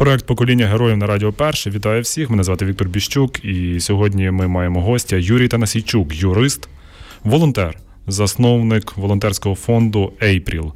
[0.00, 1.70] Проект покоління героїв на Радіо Перше.
[1.70, 2.30] Вітаю всіх.
[2.30, 6.68] Мене звати Віктор Біщук, і сьогодні ми маємо гостя Юрій Танасійчук, юрист,
[7.24, 10.72] волонтер, засновник волонтерського фонду April.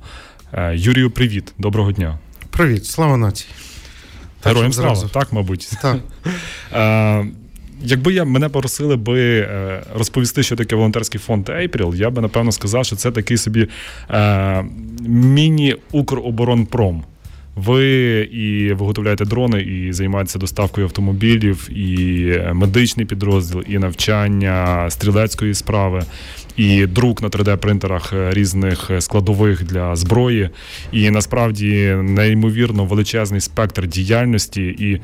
[0.53, 2.19] Е, Юрію, привіт, доброго дня.
[2.51, 3.51] Привіт, слава нації.
[4.45, 5.71] Героям слава, так, мабуть.
[5.83, 5.99] Так.
[6.73, 7.27] Е,
[7.83, 12.53] Якби я мене просили би е, розповісти, що таке волонтерський фонд April, я би напевно
[12.53, 13.69] сказав, що це такий собі
[14.11, 14.65] е,
[15.01, 17.05] міні-Укроборонпром.
[17.57, 17.85] Ви
[18.33, 26.03] і виготовляєте дрони, і займаєтеся доставкою автомобілів, і медичний підрозділ, і навчання стрілецької справи,
[26.57, 30.51] і друк на 3D-принтерах різних складових для зброї.
[30.93, 34.63] І насправді неймовірно величезний спектр діяльності.
[34.63, 35.01] І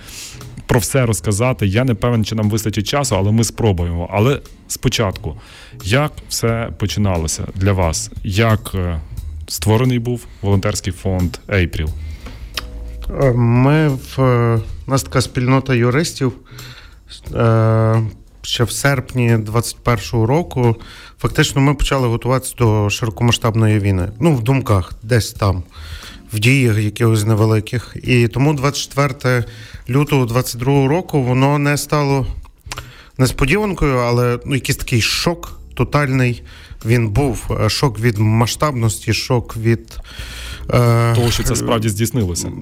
[0.70, 1.66] про все розказати.
[1.66, 4.08] Я не певен, чи нам вистачить часу, але ми спробуємо.
[4.12, 5.36] Але спочатку,
[5.84, 8.10] як все починалося для вас?
[8.24, 9.00] Як е,
[9.48, 11.88] створений був волонтерський фонд April?
[13.18, 16.32] Е, ми в е, у нас така спільнота юристів.
[18.42, 20.76] Ще в серпні 21-го року
[21.18, 24.08] фактично ми почали готуватися до широкомасштабної війни.
[24.20, 25.62] Ну, в думках, десь там,
[26.32, 27.96] в діях якихось невеликих.
[28.02, 29.44] І тому 24
[29.90, 32.26] лютого 22-го року воно не стало
[33.18, 36.42] несподіванкою, але ну, якийсь такий шок тотальний
[36.84, 37.50] він був.
[37.68, 39.98] Шок від масштабності, шок від.
[40.74, 42.52] Е, Того, що це справді здійснилося.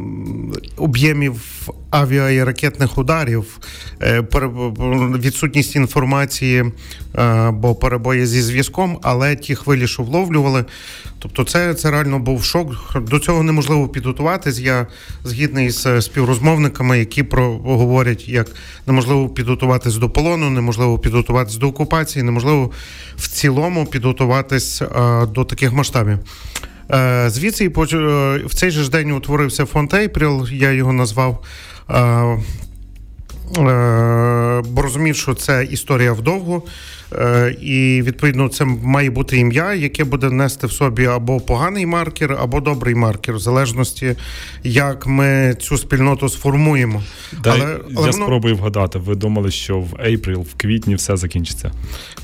[0.76, 3.58] Об'ємів авіа і ракетних ударів,
[4.02, 4.20] е,
[5.18, 6.64] відсутність інформації,
[7.18, 10.64] е, бо перебої зі зв'язком, але ті хвилі, що вловлювали.
[11.18, 12.96] Тобто, це це реально був шок.
[13.00, 14.58] До цього неможливо підготуватись.
[14.58, 14.86] Я
[15.24, 18.46] згідний з співрозмовниками, які про говорять, як
[18.86, 22.70] неможливо підготуватись до полону, неможливо підготуватись до окупації, неможливо
[23.16, 24.82] в цілому підготуватись
[25.34, 26.18] до таких масштабів.
[26.92, 27.70] Е, звідси е,
[28.46, 31.44] в цей же день утворився фонд Ейпріл, я його назвав.
[31.90, 32.38] Е,
[34.64, 36.62] бо розумів, що це історія вдовго,
[37.60, 42.60] і відповідно це має бути ім'я, яке буде нести в собі або поганий маркер, або
[42.60, 44.16] добрий маркер, в залежності,
[44.64, 47.02] як ми цю спільноту сформуємо.
[47.42, 48.12] Дай, але, але Я воно...
[48.12, 48.98] спробую вгадати.
[48.98, 51.72] Ви думали, що в April, в квітні все закінчиться?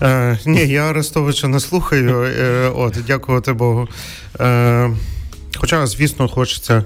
[0.02, 2.22] Е, Ні, я Арестовича не слухаю.
[2.22, 3.88] Е, От, дякувати Богу.
[4.40, 4.90] Е,
[5.56, 6.84] Хоча, звісно, хочеться.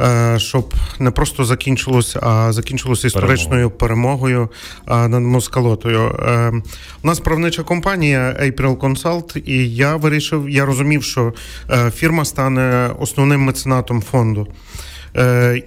[0.00, 4.48] Е, щоб не просто закінчилось, а закінчилось історичною перемогою
[4.86, 6.00] над москалотою.
[6.00, 6.52] Е,
[7.02, 11.32] у нас правнича компанія April Consult, і я вирішив, я розумів, що
[11.70, 14.46] е, фірма стане основним меценатом фонду.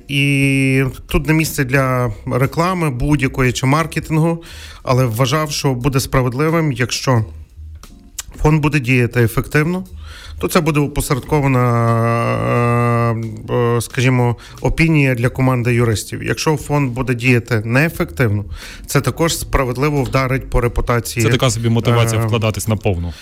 [0.07, 4.43] І тут не місце для реклами будь-якої чи маркетингу,
[4.83, 7.25] але вважав, що буде справедливим, якщо
[8.41, 9.83] фонд буде діяти ефективно
[10.39, 11.59] то це буде опосередкована,
[13.49, 16.23] е, е, скажімо, опінія для команди юристів.
[16.23, 18.45] Якщо фонд буде діяти неефективно,
[18.87, 21.25] це також справедливо вдарить по репутації.
[21.25, 23.13] Це така собі мотивація е, вкладатись на повну.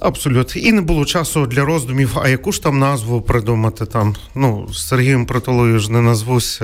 [0.00, 0.60] Абсолютно.
[0.60, 4.14] І не було часу для роздумів, а яку ж там назву придумати там.
[4.34, 6.58] Ну, з Сергієм Притулою ж не назвусь.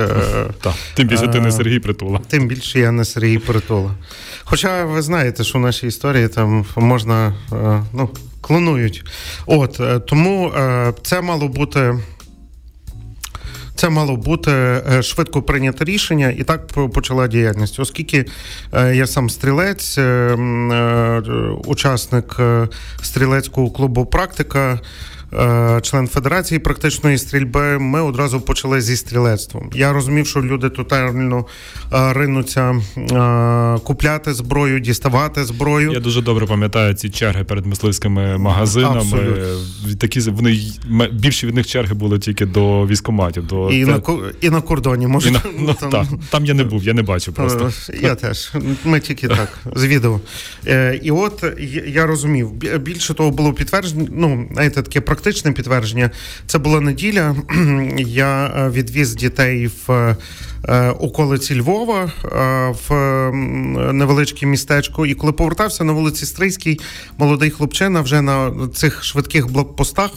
[0.60, 2.20] Так, Тим більше ти не Сергій Притула.
[2.28, 3.90] Тим більше я не Сергій Притула.
[4.44, 7.34] Хоча ви знаєте, що в нашій історії там можна
[7.92, 8.08] ну,
[8.46, 9.04] клонують.
[9.46, 11.98] От е, тому е, це мало бути.
[13.76, 18.24] Це мало бути е, швидко прийняте рішення, і так почала діяльність, оскільки
[18.92, 19.98] я сам стрілець,
[21.66, 22.40] учасник
[23.02, 24.80] стрілецького клубу Практика.
[25.38, 29.70] Е, член Федерації практичної стрільби, ми одразу почали зі стрілецтвом.
[29.74, 31.46] Я розумів, що люди тотально
[31.92, 35.92] е, ринуться е, купляти зброю, діставати зброю.
[35.92, 39.00] Я дуже добре пам'ятаю ці черги перед мисливськими магазинами.
[39.00, 39.96] Абсолютно.
[39.98, 40.60] Такі вони
[41.12, 43.46] більше від них черги були тільки до військоматів.
[43.46, 44.02] До і на
[44.40, 45.90] і на кордоні може на, ну, там...
[45.90, 47.70] Так, там я не був, я не бачив просто.
[48.02, 48.52] Я теж
[48.84, 50.20] ми тільки так з відео.
[51.02, 51.44] І от
[51.86, 54.08] я розумів, більше того було підтвердження.
[54.12, 56.10] Ну знаєте, таке практичне практичне підтвердження.
[56.46, 57.36] Це була неділя.
[57.98, 60.16] Я е, відвіз дітей в е,
[61.00, 62.94] околиці Львова е, в
[63.92, 65.06] невеличке містечко.
[65.06, 66.80] І коли повертався на вулиці Стрийській,
[67.18, 70.10] молодий хлопчина вже на цих швидких блокпостах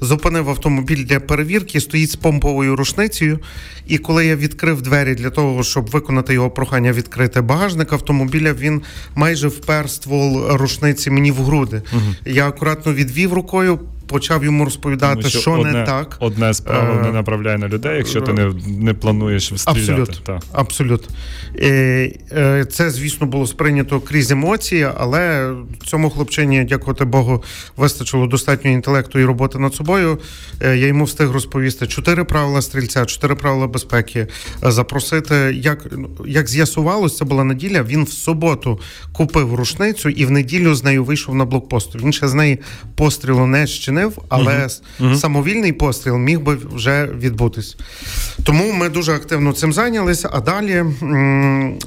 [0.00, 3.38] зупинив автомобіль для перевірки, стоїть з помповою рушницею.
[3.86, 8.82] І коли я відкрив двері для того, щоб виконати його прохання відкрити багажник автомобіля, він
[9.14, 11.82] майже впер ствол рушниці мені в груди.
[11.92, 12.02] Угу.
[12.24, 13.78] Я акуратно відвів рукою
[14.10, 16.16] почав йому розповідати, Тому що, що одне, не так.
[16.20, 20.40] Одне з правил не направляє на людей, якщо ти не не плануєш стріляти Абсолютно.
[20.52, 21.16] Абсолютно.
[21.58, 25.54] Е, це, звісно, було сприйнято крізь емоції, але
[25.86, 27.42] цьому хлопчині, дякувати Богу,
[27.76, 30.18] вистачило достатньо інтелекту і роботи над собою.
[30.60, 34.26] Я йому встиг розповісти чотири правила стрільця, чотири правила безпеки,
[34.62, 35.86] запросити, як
[36.26, 37.82] як з'ясувалось, це була неділя.
[37.82, 38.80] Він в суботу
[39.12, 41.94] купив рушницю і в неділю з нею вийшов на блокпост.
[41.94, 42.58] Він ще з неї
[42.94, 44.68] пострілу не щинив, але
[45.00, 45.16] uh-huh.
[45.16, 47.76] самовільний постріл міг би вже відбутись.
[48.44, 50.30] Тому ми дуже активно цим зайнялися.
[50.32, 50.84] А далі,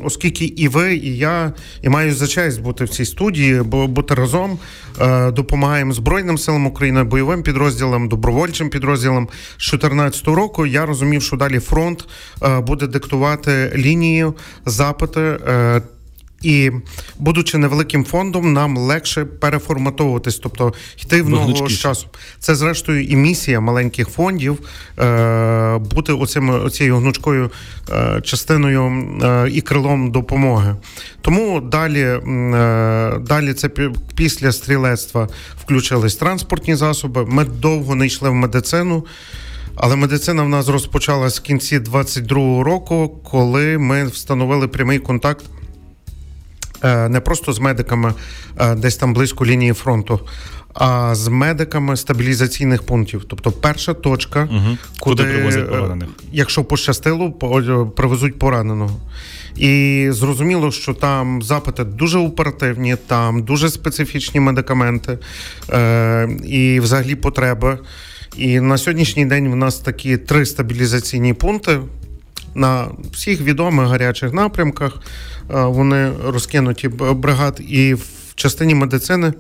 [0.04, 4.13] оскільки і ви, і я, і маю за честь бути в цій студії, бо бути
[4.13, 4.60] разом
[5.01, 10.66] е, допомагаємо Збройним силам України, бойовим підрозділам, добровольчим підрозділам з 2014 року.
[10.66, 12.06] Я розумів, що далі фронт
[12.44, 14.34] е, буде диктувати лінію
[14.66, 15.39] запити.
[16.44, 16.72] І,
[17.19, 22.10] будучи невеликим фондом, нам легше переформатовуватись, тобто йти в ногу з часом.
[22.40, 24.60] Це зрештою і місія маленьких фондів
[25.00, 27.51] е, бути оцим, оцією гнучкою
[27.92, 28.84] е, частиною
[29.24, 30.75] е, і крилом допомоги.
[31.22, 32.19] Тому далі, е,
[33.19, 33.69] далі це
[34.16, 35.28] після стрілецтва
[35.62, 37.25] включились транспортні засоби.
[37.25, 39.06] Ми довго не йшли в медицину.
[39.75, 45.46] Але медицина в нас розпочалась в кінці 22-го року, коли ми встановили прямий контакт
[46.84, 48.14] не просто з медиками
[48.58, 50.20] е, десь там близько лінії фронту,
[50.74, 53.26] а з медиками стабілізаційних пунктів.
[53.28, 54.78] Тобто перша точка, угу.
[55.00, 56.10] куди, куди привозять е, поранених.
[56.32, 57.32] Якщо пощастило,
[57.96, 59.00] привезуть пораненого.
[59.56, 65.20] І зрозуміло, що там запити дуже оперативні, там дуже специфічні медикаменти
[65.70, 67.80] е, і взагалі потреби.
[68.38, 71.80] І на сьогоднішній день в нас такі три стабілізаційні пункти
[72.56, 75.00] на всіх відомих гарячих напрямках.
[75.50, 78.06] Е, вони розкинуті бригад, і в
[78.36, 79.34] частині медицини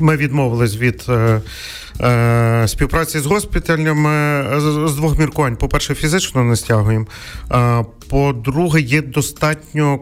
[0.00, 1.40] ми відмовились від е,
[2.00, 4.44] е, співпраці з госпіталями
[4.88, 5.56] з, двох міркувань.
[5.56, 7.06] По-перше, фізично не стягуємо.
[8.08, 10.00] По-друге, є достатньо.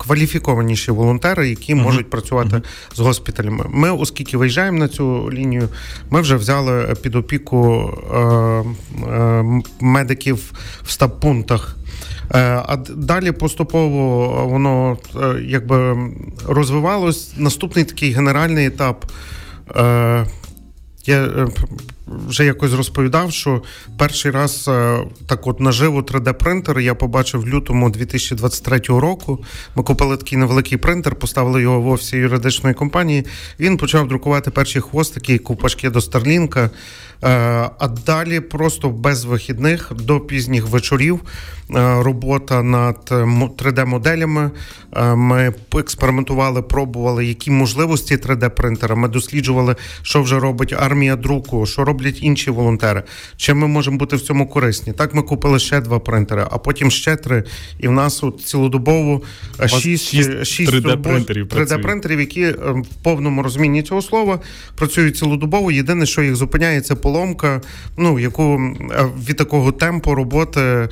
[0.00, 1.82] Кваліфікованіші волонтери, які uh-huh.
[1.82, 2.96] можуть працювати uh-huh.
[2.96, 3.64] з госпіталями.
[3.68, 5.68] Ми, оскільки виїжджаємо на цю лінію,
[6.10, 8.18] ми вже взяли під опіку е,
[9.12, 9.44] е,
[9.80, 10.52] медиків
[10.82, 11.76] в стаб-пунктах
[12.34, 15.96] Е, а далі поступово воно е, якби
[16.48, 17.32] розвивалось.
[17.36, 19.04] Наступний такий генеральний етап.
[19.76, 20.26] Е,
[21.06, 21.48] я
[22.28, 23.62] вже якось розповідав, що
[23.98, 24.64] перший раз
[25.26, 29.44] так от наживо 3D-принтер я побачив в лютому 2023 року.
[29.76, 33.26] Ми купили такий невеликий принтер, поставили його в офісі юридичної компанії.
[33.60, 36.70] Він почав друкувати перші хвостики, ковпачки до Старлінка.
[37.22, 41.20] А далі просто без вихідних до пізніх вечорів.
[41.74, 42.96] Е, робота над
[43.58, 44.50] 3D-моделями.
[44.92, 48.94] Е, е, ми експериментували, пробували, які можливості 3D-принтера.
[48.94, 53.02] Ми досліджували, що вже робить армія друку, що роблять інші волонтери.
[53.36, 54.92] Чим ми можемо бути в цьому корисні?
[54.92, 57.44] Так, ми купили ще два принтери, а потім ще три.
[57.78, 59.22] І в нас от цілодобово
[59.66, 64.40] шість 3D-принтерів, 3D-принтерів, які в повному розумінні цього слова
[64.74, 65.72] працюють цілодобово.
[65.72, 67.60] Єдине, що їх зупиняє, це поломка,
[67.96, 68.56] ну яку
[69.28, 70.88] від такого темпу роботи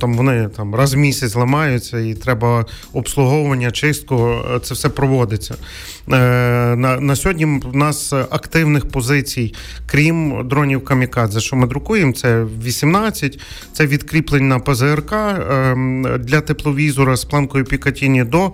[0.00, 4.34] там вони там раз в місяць ламаються, і треба обслуговування, чистку.
[4.54, 5.54] Е, це все проводиться.
[5.54, 9.54] Е, на на сьогодні в нас активних позицій,
[9.86, 13.40] крім дронів Камікадзе, що ми друкуємо, це 18,
[13.72, 18.52] це відкріплень на ПЗРК ем, для тепловізора з планкою Пікатіні до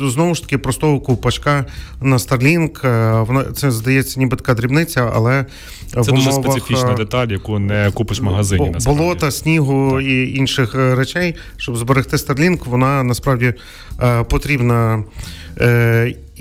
[0.00, 1.66] знову ж таки простого ковпачка
[2.00, 2.86] на Starlink.
[3.40, 5.46] Е, це здається, ніби така дрібниця, але
[5.86, 8.76] це в умовах, дуже специфічна деталь, яку не купиш в магазині.
[8.84, 10.02] Болота, снігу так.
[10.02, 13.54] і інших е, речей, щоб зберегти Starlink, вона насправді
[14.02, 15.04] е, потрібна.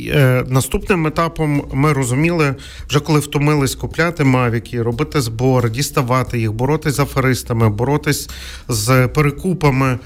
[0.07, 2.55] Е, наступним етапом ми розуміли,
[2.87, 8.29] вже коли втомились купляти мавіки, робити збор, діставати їх, боротись з аферистами, боротись
[8.67, 9.99] з перекупами.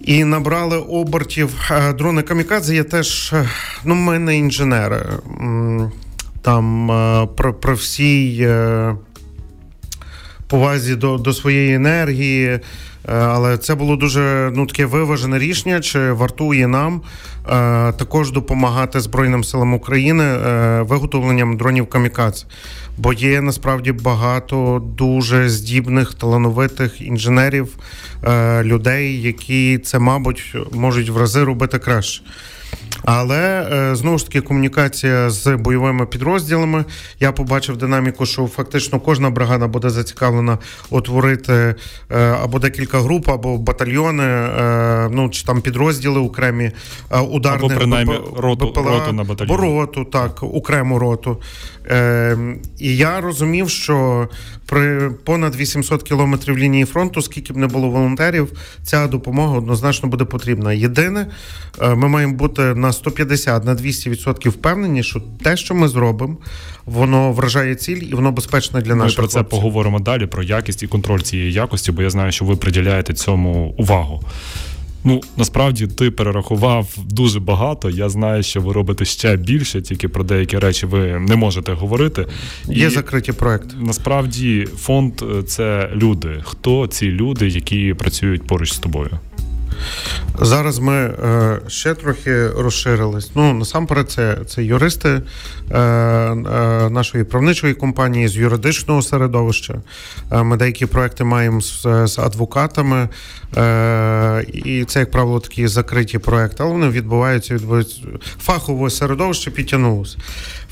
[0.00, 2.74] І набрали обертів дрони Камікадзе.
[2.74, 3.34] Я теж
[3.84, 5.06] ну, ми не інженери.
[6.42, 6.86] Там
[7.36, 8.48] про, про всій
[10.52, 12.60] повазі до, до своєї енергії.
[13.08, 15.80] Е, але це було дуже ну таке виважене рішення.
[15.80, 17.02] Чи вартує нам е,
[17.92, 22.46] також допомагати Збройним силам України е, виготовленням дронів камікадзе?
[22.98, 27.76] Бо є насправді багато дуже здібних талановитих інженерів,
[28.62, 32.22] людей, які це, мабуть, можуть в рази робити краще.
[33.04, 36.84] Але знову ж таки комунікація з бойовими підрозділами.
[37.20, 40.58] Я побачив динаміку, що фактично кожна бригада буде зацікавлена
[40.90, 41.74] утворити
[42.42, 44.48] або декілька груп, або батальйони,
[45.10, 46.70] ну чи там підрозділи окремі
[47.30, 49.60] ударних або принаймні роту, БПЛА, роту на батальйон.
[49.60, 51.40] роту, так, окрему роту.
[52.78, 54.28] І я розумів, що
[54.66, 60.24] при понад 800 кілометрів лінії фронту, скільки б не було волонтерів, ця допомога однозначно буде
[60.24, 60.72] потрібна.
[60.72, 61.26] Єдине,
[61.82, 66.36] е, ми маємо бути на 150 на 200% впевнені, що те, що ми зробимо,
[66.86, 69.50] воно вражає ціль і воно безпечне для наших Ми про це хлопців.
[69.50, 70.26] поговоримо далі.
[70.26, 74.22] Про якість і контроль цієї якості, бо я знаю, що ви приділяєте цьому увагу.
[75.04, 77.90] Ну насправді ти перерахував дуже багато.
[77.90, 82.26] Я знаю, що ви робите ще більше, тільки про деякі речі ви не можете говорити.
[82.68, 83.74] Є І, закриті проекти.
[83.80, 85.12] Насправді, фонд
[85.46, 86.40] це люди.
[86.44, 89.10] Хто ці люди, які працюють поруч з тобою?
[90.40, 93.30] Зараз ми е, ще трохи розширились.
[93.34, 95.22] Ну насамперед, це це юристи
[95.70, 99.74] е, е, нашої правничої компанії з юридичного середовища.
[100.32, 103.08] Е, ми деякі проекти маємо з, з адвокатами,
[103.56, 108.00] е, і це, як правило, такі закриті проекти, але вони відбуваються відбуваються
[108.38, 110.18] фахове середовище підтягнулося.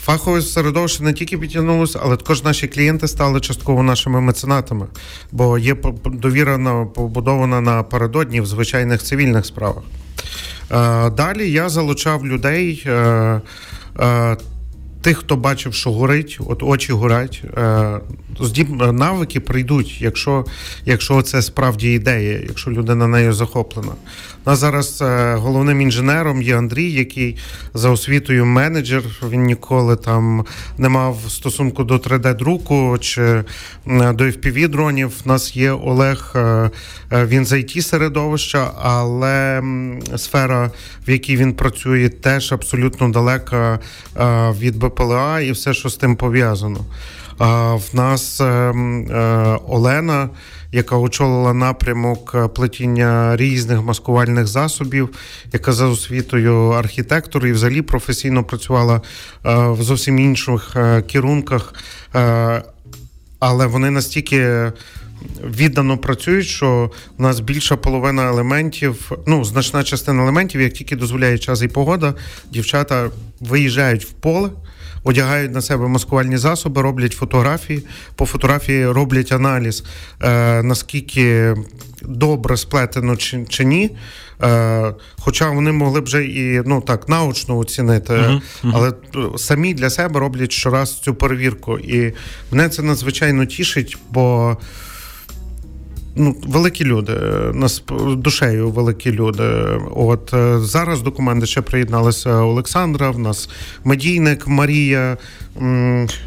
[0.03, 4.87] Фахове середовище не тільки підтягнулося, але також наші клієнти стали частково нашими меценатами,
[5.33, 9.85] бо є довіра побудована напередодні в звичайних цивільних справах.
[10.71, 12.85] Е, далі я залучав людей.
[12.87, 13.41] Е,
[15.03, 17.43] тих, хто бачив, що горить, от очі горять,
[18.41, 20.45] здіб навики прийдуть, якщо
[20.85, 23.93] якщо це справді ідея, якщо людина нею захоплена.
[24.47, 27.37] У нас зараз е, головним інженером є Андрій, який
[27.75, 29.03] за освітою менеджер.
[29.31, 30.45] Він ніколи там
[30.79, 33.45] не мав стосунку до 3D-друку чи
[33.87, 35.13] до fpv дронів.
[35.25, 36.71] У нас є Олег, е,
[37.13, 39.63] е, він з it середовища, але
[40.17, 40.71] сфера,
[41.07, 43.79] в якій він працює, теж абсолютно далека
[44.61, 46.81] від БПЛА і все, що з тим пов'язано.
[47.39, 48.41] А В нас
[49.69, 50.29] Олена
[50.73, 55.09] яка очолила напрямок е, плетіння різних маскувальних засобів,
[55.53, 59.01] яка за освітою архітектор і взагалі професійно працювала е,
[59.55, 61.75] в зовсім інших е, керунках,
[63.39, 64.73] але вони настільки.
[65.45, 71.39] Віддано працюють, що у нас більша половина елементів, ну значна частина елементів, як тільки дозволяє
[71.39, 72.15] час і погода,
[72.51, 73.11] дівчата
[73.41, 74.51] виїжджають в поле,
[75.05, 77.83] одягають на себе маскувальні засоби, роблять фотографії.
[78.15, 79.85] По фотографії роблять аналіз,
[80.23, 81.55] е, наскільки
[82.03, 83.91] добре сплетено чи, чи ні.
[84.43, 88.73] Е, Хоча вони могли б вже і ну так научно оцінити, uh-huh, uh-huh.
[88.75, 88.93] але
[89.39, 91.79] самі для себе роблять щораз цю перевірку.
[91.79, 92.15] І
[92.51, 94.57] мене це надзвичайно тішить, бо
[96.17, 97.13] ну, великі люди,
[97.55, 97.83] нас
[98.17, 99.43] душею великі люди.
[99.97, 103.11] От е, зараз до команди ще приєдналася Олександра.
[103.11, 103.49] В нас
[103.85, 105.17] медійник Марія,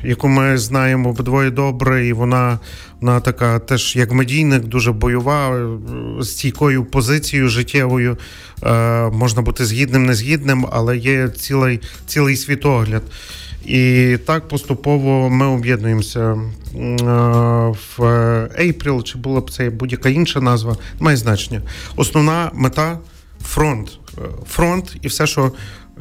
[0.04, 2.60] яку ми знаємо обидвоє добре, і вона
[3.02, 8.18] вона така теж як медійник, дуже бойова, е, стійкою позицією життєвою.
[8.64, 13.04] Е, Можна бути згідним, незгідним, але є цілий, цілий світогляд.
[13.66, 16.38] І так поступово ми об'єднуємося е,
[17.98, 18.00] в
[18.60, 21.62] April, чи була б це будь-яка інша назва, має значення.
[21.96, 23.00] Основна мета
[23.44, 24.00] фронт.
[24.18, 25.52] Е, фронт і все, що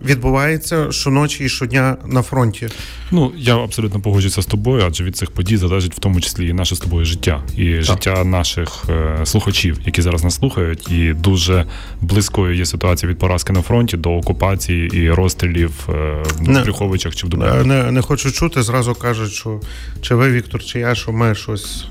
[0.05, 2.69] відбувається щоночі і щодня на фронті.
[3.11, 6.53] Ну я абсолютно погоджуюся з тобою, адже від цих подій залежить в тому числі і
[6.53, 7.83] наше з тобою життя, і так.
[7.83, 11.67] життя наших е, слухачів, які зараз нас слухають, і дуже
[12.01, 15.93] близькою є ситуація від поразки на фронті до окупації і розстрілів е,
[16.39, 17.67] в Брюховичах чи в Дуброві.
[17.67, 18.63] Не, не хочу чути.
[18.63, 19.61] Зразу кажуть, що
[20.01, 21.87] чи ви, Віктор, чи я, що ми щось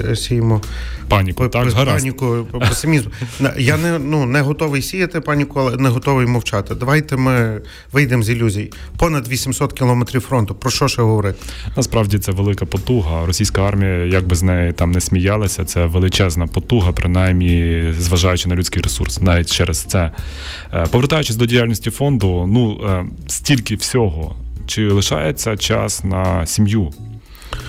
[0.00, 0.62] е, сіємо
[1.08, 1.48] паніку.
[1.48, 1.96] Так, гаразд.
[1.96, 3.08] паніку, песимізм.
[3.58, 6.74] Я не ну не готовий сіяти паніку, але не готовий мовчати.
[6.74, 7.45] Давайте ми
[7.92, 8.72] вийдемо з ілюзій.
[8.98, 10.54] Понад 800 кілометрів фронту.
[10.54, 11.38] Про що ще говорити?
[11.76, 13.26] Насправді це велика потуга.
[13.26, 18.54] Російська армія, як би з неї там не сміялися, це величезна потуга, принаймні зважаючи на
[18.54, 20.10] людський ресурс, навіть через це.
[20.74, 24.36] Е, повертаючись до діяльності фонду, ну е, стільки всього.
[24.66, 26.92] Чи лишається час на сім'ю?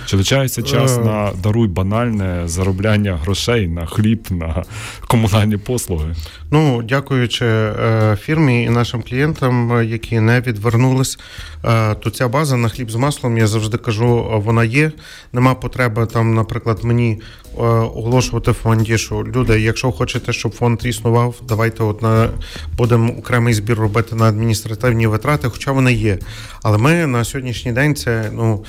[0.06, 1.00] Чи лишається час е.
[1.00, 4.64] на даруй банальне заробляння грошей на хліб, на
[5.06, 6.14] комунальні послуги?
[6.50, 11.18] Ну, дякуючи е, фірмі і нашим клієнтам, які не відвернулись,
[11.64, 14.92] е, то ця база на хліб з маслом, я завжди кажу, вона є.
[15.32, 17.20] Нема потреби там, наприклад, мені
[17.56, 22.30] оголошувати в фонді, що люди, якщо хочете, щоб фонд існував, давайте от на
[22.76, 26.18] будемо окремий збір робити на адміністративні витрати, хоча вони є.
[26.62, 28.64] Але ми на сьогоднішній день це ну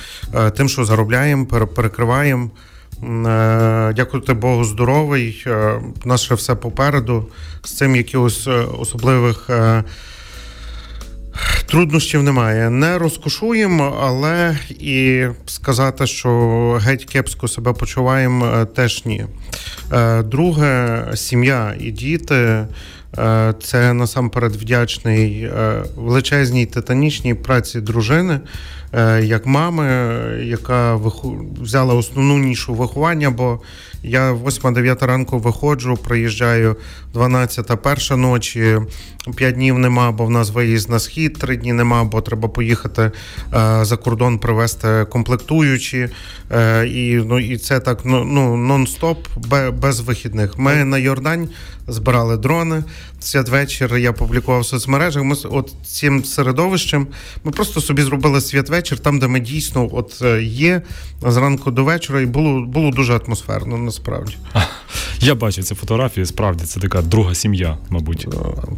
[0.56, 2.50] тим, що заробляємо перекриваємо.
[3.02, 5.44] Е, дякувати Богу, здоровий.
[5.46, 5.80] Е,
[6.16, 7.26] ще все попереду.
[7.64, 9.50] З цим якихось е, особливих
[11.66, 12.70] Труднощів немає.
[12.70, 19.24] Не розкошуємо, але і сказати, що геть кепсько себе почуваємо, е, теж ні.
[19.92, 22.66] Е, друге, сім'я і діти.
[23.18, 25.50] Е, це насамперед вдячний
[25.96, 28.40] величезній титанічній праці дружини,
[29.22, 29.86] як мами,
[30.42, 31.00] яка
[31.60, 33.60] взяла основну нішу виховання, бо
[34.02, 36.76] я 8-9 ранку виходжу, приїжджаю
[37.12, 38.78] 12 перша ночі,
[39.36, 43.02] 5 днів нема, бо в нас виїзд на схід, 3 дні нема, бо треба поїхати
[43.02, 43.10] е,
[43.84, 46.08] за кордон, привезти комплектуючі.
[46.52, 49.16] Е, і ну, і це так ну, ну нон-стоп,
[49.72, 50.58] без вихідних.
[50.58, 51.48] Ми на Йордань
[51.88, 52.84] збирали дрони.
[53.20, 55.22] Святвечір я публікував в соцмережах.
[55.22, 57.06] Ми от цим середовищем
[57.44, 60.82] ми просто собі зробили святвечір, там, де ми дійсно от е, є
[61.22, 63.78] зранку до вечора, і було було дуже атмосферно.
[63.78, 64.36] Насправді
[65.20, 66.26] я бачу ці фотографії.
[66.26, 68.28] Справді це така друга сім'я, мабуть.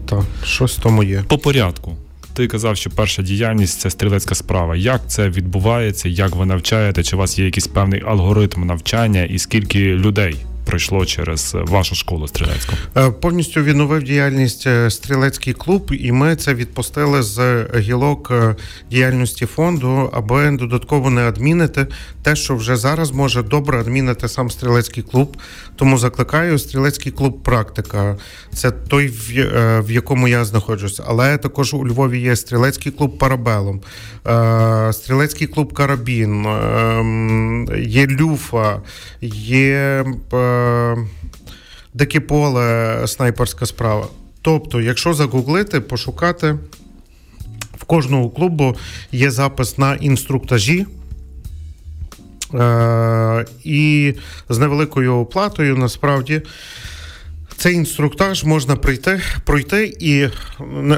[0.08, 1.96] Так, щось тому є по порядку.
[2.34, 4.76] Ти казав, що перша діяльність це стрілецька справа.
[4.76, 6.08] Як це відбувається?
[6.08, 7.02] Як ви навчаєте?
[7.02, 12.28] Чи у вас є якийсь певний алгоритм навчання, і скільки людей пройшло через вашу школу
[12.28, 12.72] стрілецьку?
[12.96, 18.56] Е, повністю відновив діяльність е, стрілецький клуб, і ми це відпустили з гілок е,
[18.90, 21.86] діяльності фонду, аби додатково не адмінити
[22.22, 25.36] те, що вже зараз може добре адмінити сам стрілецький клуб.
[25.76, 28.16] Тому закликаю стрілецький клуб практика.
[28.54, 29.12] Це той,
[29.78, 31.00] в якому я знаходжусь.
[31.06, 33.80] Але також у Львові є стрілецький клуб Парабелом,
[34.92, 38.80] стрілецький клуб Карабін, ем, є Люфа,
[39.20, 40.04] є.
[41.94, 44.06] Дике поле снайперська справа.
[44.42, 46.58] Тобто, якщо загуглити, пошукати,
[47.78, 48.76] в кожного клубу
[49.12, 50.86] є запис на інструктажі.
[52.54, 54.14] Е, І
[54.48, 56.42] з невеликою оплатою насправді
[57.62, 60.28] цей інструктаж можна пройти, пройти і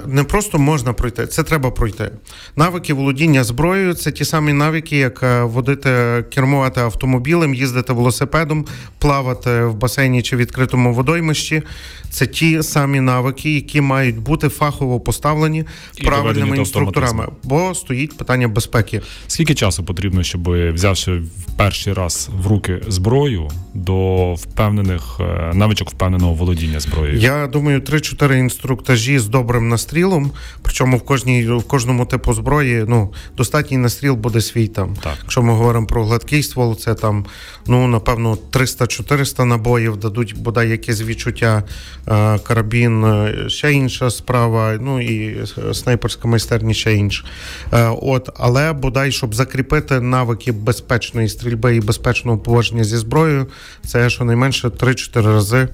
[0.07, 2.11] не просто можна пройти, це треба пройти.
[2.57, 8.67] Навики володіння зброєю це ті самі навики, як е, водити, кермувати автомобілем, їздити велосипедом,
[8.99, 11.63] плавати в басейні чи відкритому водоймищі.
[12.11, 15.65] Це ті самі навики, які мають бути фахово поставлені
[15.97, 19.01] і правильними інструкторами, бо стоїть питання безпеки.
[19.27, 25.91] Скільки часу потрібно, щоб взявши в перший раз в руки зброю до впевнених е, навичок
[25.91, 27.19] впевненого володіння зброєю?
[27.19, 30.31] Я думаю, 3-4 інструктажі з добрим настрілом.
[30.63, 34.97] Причому в кожній в кожному типу зброї ну достатній настріл буде свій там.
[35.03, 35.15] Так.
[35.23, 37.27] Якщо ми говоримо про гладкий ствол, це там
[37.67, 41.63] ну напевно 300-400 набоїв дадуть бодай якесь відчуття.
[42.09, 44.79] Е, карабін, е, ще інша справа.
[44.81, 45.37] Ну і
[45.73, 47.25] снайперська майстерність ще інша.
[47.73, 53.47] Е, от, але бодай, щоб закріпити навики безпечної стрільби і безпечного поводження зі зброєю,
[53.87, 55.69] це щонайменше 3-4 рази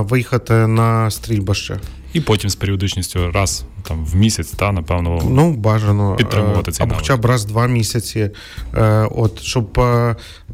[0.00, 1.80] виїхати на стрільбище.
[2.12, 6.94] І потім з періодичністю раз там в місяць, та напевно ну бажано підтримувати цей або
[6.94, 8.30] хоча б раз два місяці.
[9.10, 9.80] От щоб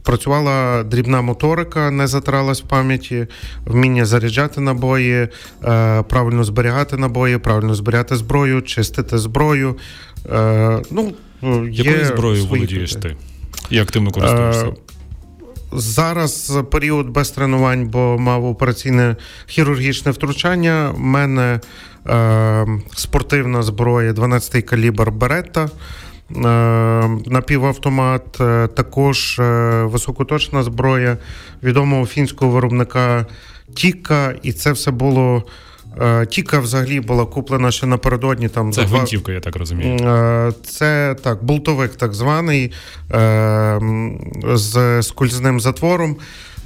[0.02, 3.26] працювала дрібна моторика, не затиралась в пам'яті,
[3.64, 5.28] вміння заряджати набої,
[6.08, 9.76] правильно зберігати набої, правильно зберігати зброю, чистити зброю.
[10.90, 11.14] Ну
[11.68, 13.16] є Якою зброєю володієш ти
[13.70, 14.72] і активно користуєшся?
[15.72, 20.92] Зараз період без тренувань, бо мав операційне хірургічне втручання.
[20.96, 21.60] У мене
[22.06, 25.68] е, спортивна зброя, 12-й калібр Беретта.
[26.36, 26.40] Е,
[27.26, 29.42] напівавтомат, е, також е,
[29.84, 31.16] високоточна зброя
[31.62, 33.26] відомого фінського виробника
[33.74, 35.44] Тіка, і це все було
[36.28, 38.48] Тіка взагалі була куплена ще напередодні.
[38.48, 39.96] Там Це гвинтівка, я так розумію.
[39.96, 42.72] Е, це так, болтовик так званий
[43.12, 43.80] е,
[44.54, 46.16] з скульзним затвором.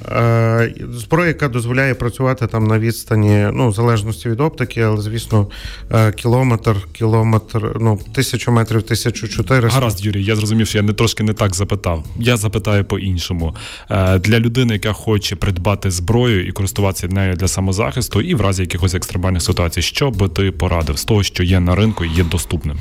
[0.09, 5.47] Е, зброя, яка дозволяє працювати там на відстані, ну, в залежності від оптики, але, звісно,
[5.93, 9.81] е, кілометр, кілометр, ну, тисячу метрів, тисячу чотириста.
[9.81, 12.05] Гаразд, Юрій, я зрозумів, що я не трошки не так запитав.
[12.19, 13.57] Я запитаю по-іншому.
[13.91, 18.63] Е, для людини, яка хоче придбати зброю і користуватися нею для самозахисту, і в разі
[18.63, 22.25] якихось екстремальних ситуацій, що би ти порадив з того, що є на ринку і є
[22.25, 22.79] доступним?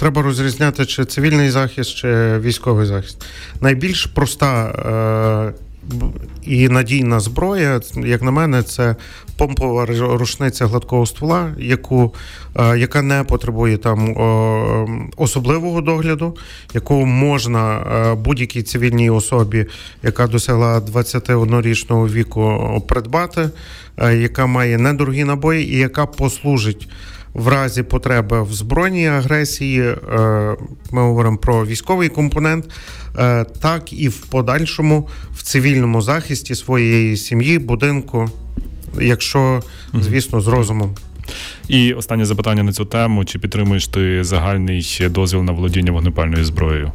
[0.00, 3.24] Е, треба розрізняти, чи цивільний захист, чи військовий захист.
[3.60, 5.52] Найбільш проста е,
[6.42, 8.96] і надійна зброя, як на мене, це
[9.36, 12.14] помпова рушниця гладкого ствола, яку,
[12.56, 14.16] е, яка не потребує там
[15.16, 16.36] особливого догляду,
[16.74, 19.66] яку можна будь-якій цивільній особі,
[20.02, 23.50] яка досягла 21-річного віку, придбати,
[23.98, 26.88] яка має недорогі набої і яка послужить
[27.34, 29.96] в разі потреби в збройній агресії, е,
[30.90, 32.64] ми говоримо про військовий компонент,
[33.18, 38.30] е, так і в подальшому в цивільному захисті своєї сім'ї, будинку,
[39.00, 39.62] якщо
[39.94, 40.96] звісно, з розумом.
[41.68, 46.92] І останнє запитання на цю тему: чи підтримуєш ти загальний дозвіл на володіння вогнепальною зброєю?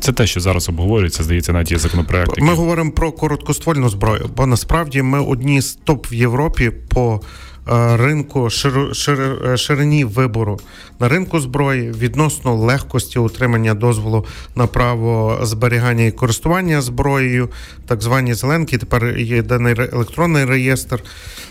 [0.00, 2.40] Це те, що зараз обговорюється, здається, навіть є законопроект.
[2.40, 7.20] Ми говоримо про короткоствольну зброю, бо насправді ми одні з топ в Європі по
[7.66, 10.60] ринку шир, шир, е, ширині вибору
[11.00, 17.48] на ринку зброї відносно легкості утримання дозволу на право зберігання і користування зброєю,
[17.86, 18.78] так звані зеленки.
[18.78, 21.02] Тепер єдиний електронний реєстр.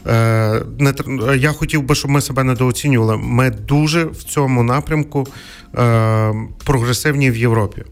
[0.08, 0.62] Е,
[1.38, 3.18] я хотів би, щоб ми себе недооцінювали.
[3.18, 5.28] Ми дуже в цьому напрямку
[6.64, 7.84] прогресивні в Європі.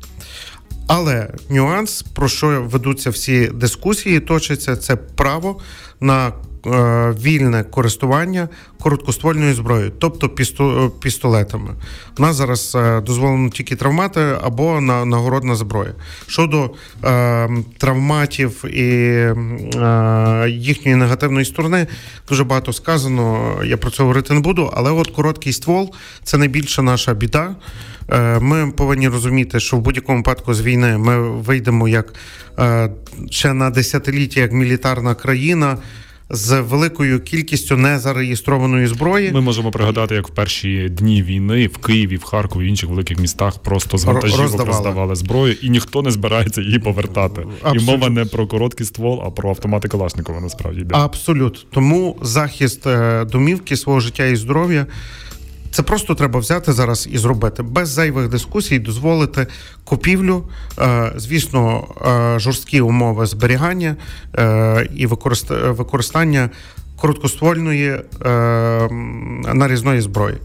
[0.88, 5.60] Але нюанс, про що ведуться всі дискусії, точаться це право
[6.00, 6.47] на Е,
[7.24, 8.50] вільне користування
[8.80, 10.30] короткоствольною зброєю, тобто
[11.00, 11.70] пістолетами.
[12.18, 15.94] У нас зараз е, дозволено тільки травмати або нагородна зброя.
[16.28, 16.70] Щодо
[17.04, 21.88] е, травматів і е, їхньої негативної сторони,
[22.30, 23.56] дуже багато сказано.
[23.66, 27.56] Я про це говорити не буду, але от короткий ствол це найбільша наша біда.
[28.10, 32.14] Е, ми повинні розуміти, що в будь-якому випадку з війни ми вийдемо як
[33.30, 35.78] ще на десятиліття як мілітарна країна
[36.30, 39.32] з великою кількістю незареєстрованої зброї.
[39.32, 43.20] Ми можемо пригадати, як в перші дні війни в Києві, в Харкові в інших великих
[43.20, 44.70] містах просто з вантажів роздавали.
[44.70, 47.46] роздавали зброю, і ніхто не збирається її повертати.
[47.62, 47.84] Абсолют.
[47.84, 50.96] І мова не про короткий ствол, а про автомати Калашникова насправді йде.
[50.96, 51.60] Абсолютно.
[51.72, 54.86] Тому захист е, домівки свого життя і здоров'я.
[55.72, 59.48] Це просто треба взяти зараз і зробити без зайвих дискусій, дозволити
[59.84, 60.50] купівлю,
[60.80, 61.88] е, звісно,
[62.36, 63.96] е, жорсткі умови зберігання
[64.36, 66.50] е, і використання
[66.96, 68.02] короткоствольної
[69.54, 70.38] нарізної зброї.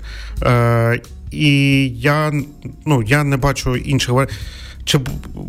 [1.31, 2.33] І я
[2.87, 4.29] ну я не бачу інших
[4.85, 5.01] чи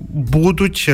[0.09, 0.91] будуть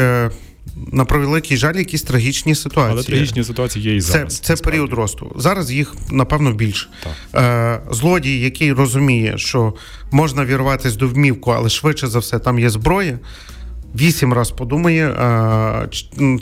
[0.92, 2.94] на превеликий жаль, якісь трагічні ситуації.
[2.94, 4.38] Але трагічні ситуації є і зараз.
[4.38, 5.36] Це це період росту.
[5.36, 6.88] Зараз їх напевно більше.
[7.36, 9.74] Е, Злодій, який розуміє, що
[10.12, 13.20] можна вірватися до вмівку, але швидше за все там є зброя.
[13.96, 15.90] Вісім раз подумає, е,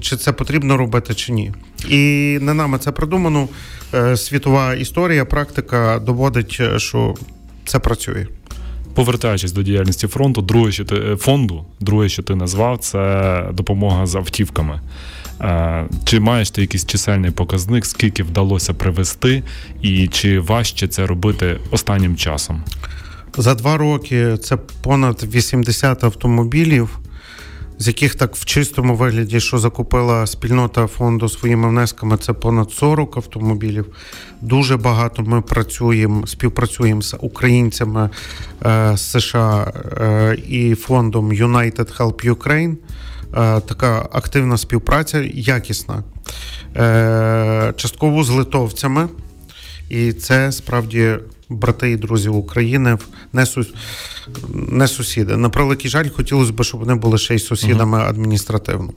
[0.01, 1.53] чи це потрібно робити, чи ні.
[1.89, 1.97] І
[2.41, 3.47] не нами це придумано.
[3.93, 7.15] Е, світова історія, практика доводить, що
[7.65, 8.27] це працює
[8.97, 14.05] повертаючись до діяльності фронту, друге, що ти е, фонду, друге, що ти назвав, це допомога
[14.05, 14.81] з автівками.
[15.41, 19.43] Е, чи маєш ти якийсь чисельний показник, скільки вдалося привезти,
[19.81, 22.63] і чи важче це робити останнім часом?
[23.37, 26.99] За два роки це понад 80 автомобілів
[27.79, 33.17] з яких так в чистому вигляді, що закупила спільнота фонду своїми внесками, це понад 40
[33.17, 33.85] автомобілів.
[34.41, 38.09] Дуже багато ми працюємо, співпрацюємо з українцями
[38.65, 42.75] е, з США е, і фондом United Help Ukraine.
[43.33, 46.03] Е, така активна співпраця, якісна.
[47.75, 49.07] Частково з литовцями.
[49.89, 51.15] І це справді
[51.49, 52.97] брати і друзі України
[53.33, 53.67] не сус...
[54.53, 55.37] не сусіди.
[55.37, 58.93] На превеликий жаль, хотілося б, щоб вони були ще й сусідами uh адміністративно.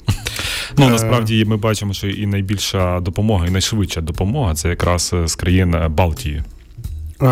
[0.78, 5.34] Ну е, насправді ми бачимо, що і найбільша допомога, і найшвидша допомога це якраз з
[5.34, 6.42] країн Балтії.
[7.22, 7.26] Е,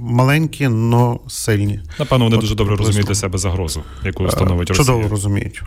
[0.00, 1.80] маленькі, но сильні.
[1.98, 4.84] Напевно, вони От, дуже добре розуміють для себе загрозу, яку становить Росія.
[4.86, 5.62] Чудово розуміють.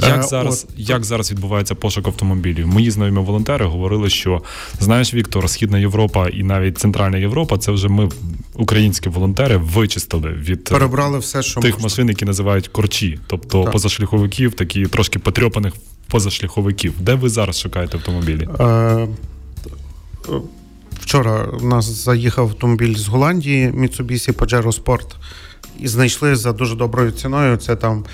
[0.00, 0.74] Як зараз От...
[0.78, 2.66] як зараз відбувається пошук автомобілів?
[2.66, 4.42] Мої знайомі волонтери говорили, що
[4.80, 8.08] знаєш, Віктор, Східна Європа і навіть Центральна Європа це вже ми,
[8.54, 11.84] українські волонтери, вичистили від перебрали все, що тих можна.
[11.84, 13.72] машин, які називають корчі, тобто так.
[13.72, 15.72] позашляховиків, такі трошки потрьопаних
[16.08, 16.94] позашляховиків.
[17.00, 18.48] Де ви зараз шукаєте автомобілі?
[18.60, 19.08] Е...
[21.06, 25.06] Вчора у нас заїхав автомобіль з Голландії Mitsubishi Pajero Sport
[25.80, 27.56] і знайшли за дуже доброю ціною.
[27.56, 28.04] Це там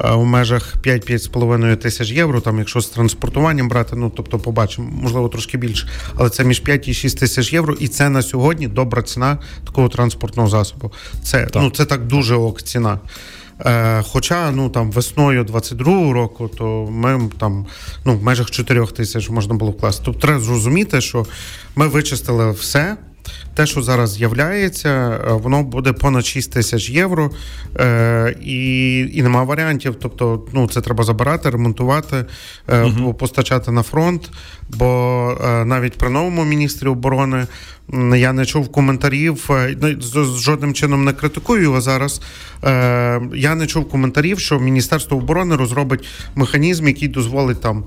[0.00, 2.40] е, у межах 5-5,5 тисяч євро.
[2.40, 6.88] Там, якщо з транспортуванням брати, ну тобто побачимо, можливо, трошки більше, але це між 5
[6.88, 10.92] і 6 тисяч євро, і це на сьогодні добра ціна такого транспортного засобу.
[11.24, 11.62] Це так.
[11.62, 12.98] ну це так дуже ок ціна.
[13.66, 17.66] Е, Хоча ну там весною 22-го року, то ми там
[18.04, 20.02] ну в межах 4 тисяч можна було вкласти.
[20.04, 21.26] Тобто треба зрозуміти, що
[21.76, 22.96] ми вичистили все.
[23.54, 27.30] Те, що зараз з'являється, е, воно буде понад 6 тисяч євро,
[27.76, 29.94] е, і і нема варіантів.
[30.00, 32.24] Тобто, ну це треба забирати, ремонтувати,
[32.68, 33.14] е, угу.
[33.14, 34.30] постачати на фронт.
[34.68, 37.46] Бо е, навіть при новому міністрі оборони
[38.16, 39.50] я не чув коментарів.
[39.50, 42.20] Е, ну, жодним чином не критикую його зараз.
[42.64, 47.84] Е, я не чув коментарів, що Міністерство оборони розробить механізм, який дозволить там.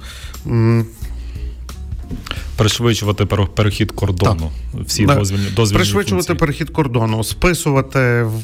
[2.55, 4.51] Пришвидшувати перехід кордону.
[4.73, 4.81] Так.
[4.85, 6.37] Всі дозвільні дозвільні пришвидшувати функції.
[6.37, 8.43] перехід кордону, списувати в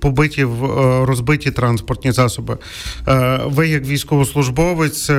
[0.00, 0.64] побиті в
[1.04, 2.58] розбиті транспортні засоби.
[3.44, 5.10] Ви як військовослужбовець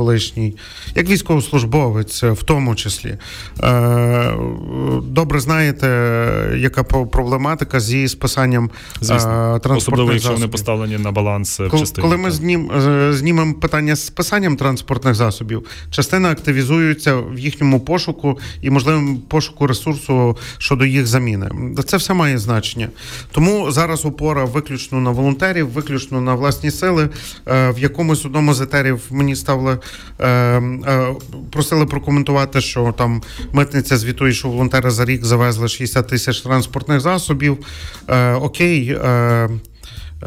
[0.00, 0.56] колишній,
[0.94, 3.18] як військовослужбовець, в тому числі.
[3.62, 4.32] Е,
[5.02, 5.86] добре знаєте,
[6.56, 9.60] яка проблематика зі списанням Звісно.
[9.64, 12.02] Особливо, якщо вони поставлені на баланс в частині.
[12.02, 12.70] Коли ми знім,
[13.12, 20.36] знімемо питання з списанням транспортних засобів, частина активізується в їхньому пошуку і можливому пошуку ресурсу
[20.58, 21.50] щодо їх заміни.
[21.86, 22.88] Це все має значення.
[23.32, 27.08] Тому зараз опора виключно на волонтерів, виключно на власні сили.
[27.46, 29.78] В якомусь одному з етерів мені ставили
[31.50, 33.22] просили прокоментувати, що там
[33.52, 37.58] митниця звітує, що волонтери за рік завезли 60 тисяч транспортних засобів.
[38.08, 38.98] Е, окей.
[39.04, 39.48] Е,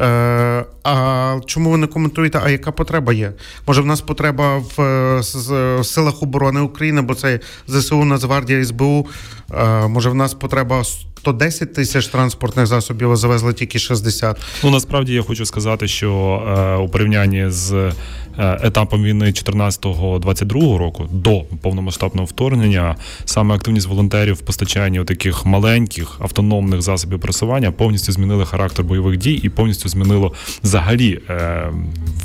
[0.00, 2.40] Е, А чому ви не коментуєте?
[2.44, 3.32] А яка потреба є?
[3.66, 9.06] Може, в нас потреба в, в, силах оборони України, бо це ЗСУ, Нацгвардія, СБУ.
[9.54, 14.36] Е, Може, в нас потреба 110 тисяч транспортних засобів, а завезли тільки 60.
[14.64, 16.10] Ну насправді я хочу сказати, що
[16.48, 17.92] е, у порівнянні з Е,
[18.38, 26.82] етапом війни 14-22 року до повномасштабного вторгнення саме активність волонтерів в постачанні таких маленьких автономних
[26.82, 31.70] засобів просування повністю змінили характер бойових дій і повністю змінило взагалі е,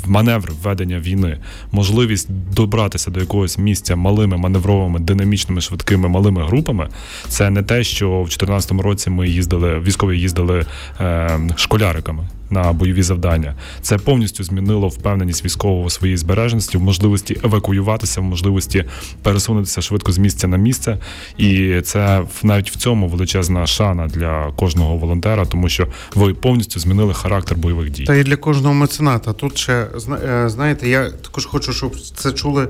[0.06, 1.38] маневр введення війни,
[1.72, 6.88] можливість добратися до якогось місця малими маневровими, динамічними, швидкими малими групами.
[7.28, 10.66] Це не те, що в 2014 році ми їздили, військові їздили
[11.00, 13.54] е, школяриками на бойові завдання.
[13.82, 18.84] Це повністю змінило впевненість військового в своїй збережності, в можливості евакуюватися, в можливості
[19.22, 20.98] пересунутися швидко з місця на місце.
[21.38, 27.14] І це навіть в цьому величезна шана для кожного волонтера, тому що ви повністю змінили
[27.14, 28.04] характер бойових дій.
[28.04, 29.32] Та і для кожного мецената.
[29.32, 29.86] Тут ще
[30.24, 32.68] е, знаєте, я також хочу, щоб це чули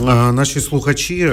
[0.00, 1.32] е, наші слухачі.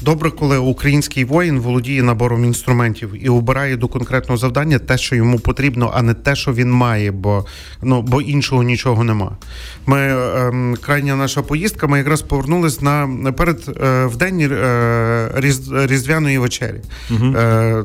[0.00, 5.16] Е, Добре, коли український воїн володіє набором інструментів і обирає до конкретного завдання те, що
[5.16, 7.46] йому потрібно, а не те, що він має, бо
[7.82, 9.36] ну бо іншого нічого нема.
[9.86, 11.86] Ми ем, крайня наша поїздка.
[11.86, 16.80] Ми якраз повернулись на перед е, в день е, різ, різдвяної вечері.
[17.10, 17.26] Угу.
[17.26, 17.84] Е,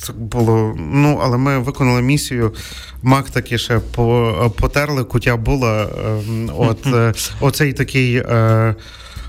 [0.00, 2.54] це було, ну але ми виконали місію.
[3.02, 3.80] Мак таки ще
[4.60, 5.88] потерли, кутя була.
[6.06, 8.22] Ем, от е, оцей такий.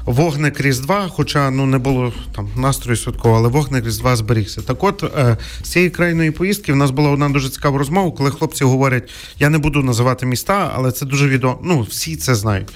[0.06, 4.62] Вогник Різдва, хоча ну не було там настрою святкового, але вогник Різдва зберігся.
[4.62, 8.32] Так, от е, з цієї крайної поїздки в нас була одна дуже цікава розмова, коли
[8.32, 9.10] хлопці говорять:
[9.40, 11.60] я не буду називати міста, але це дуже відомо.
[11.64, 12.70] Ну всі це знають.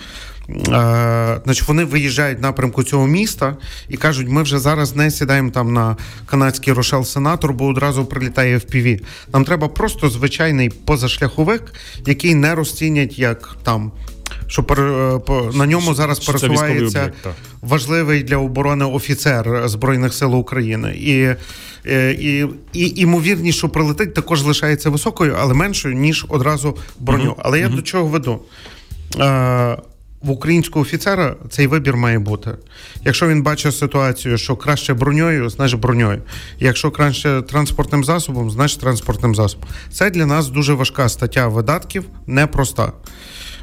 [0.50, 3.58] Е, значить, Вони виїжджають в напрямку цього міста
[3.90, 8.60] і кажуть, ми вже зараз не сідаємо там на канадський Рошел Сенатор, бо одразу прилітає
[8.60, 9.02] ПІВІ.
[9.34, 11.74] Нам треба просто звичайний позашляховик,
[12.06, 13.92] який не розцінять як там
[14.48, 14.80] що пер,
[15.54, 17.28] на ньому зараз що пересувається об'єкт,
[17.62, 20.96] важливий для оборони офіцер Збройних сил України.
[20.98, 21.36] І
[21.86, 27.30] е, і, і імовірність, що прилетить, також лишається високою, але меншою, ніж одразу броню.
[27.30, 28.40] uh Але я uh до чого веду?
[30.24, 32.52] В українського офіцера цей вибір має бути.
[33.02, 36.22] Якщо він бачить ситуацію, що краще броньою, значить броньою.
[36.60, 39.70] Якщо краще транспортним засобом, значить транспортним засобом.
[39.92, 42.92] Це для нас дуже важка стаття видатків, непроста.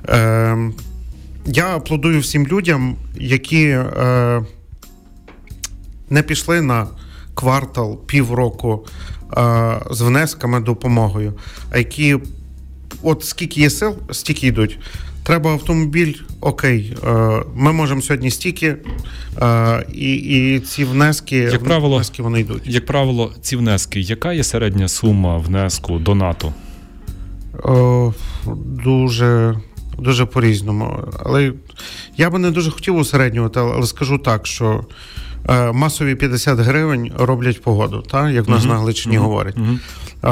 [0.09, 0.57] Е,
[1.47, 4.43] Я аплодую всім людям, які е,
[6.11, 6.87] не пішли на
[7.35, 8.87] квартал, півроку
[9.37, 11.35] е, з внесками допомогою,
[11.71, 12.17] а які,
[13.03, 14.79] от скільки є сил, стільки йдуть.
[15.23, 18.77] Треба автомобіль, окей, е, ми можемо сьогодні стільки,
[19.43, 22.63] е, і і ці внески як правило, внески вони йдуть.
[22.65, 26.53] Як правило, ці внески, яка є середня сума внеску до НАТО?
[27.65, 28.13] О,
[28.85, 29.57] Дуже
[30.01, 30.99] дуже по-різному.
[31.25, 31.53] Але
[32.17, 34.85] я би не дуже хотів усереднювати, але скажу так, що
[35.49, 38.33] е, масові 50 гривень роблять погоду, так?
[38.33, 38.69] як в нас uh-huh.
[38.69, 39.23] на Галичині uh-huh.
[39.23, 39.57] говорять.
[39.57, 39.79] Uh-huh.
[40.25, 40.29] Е,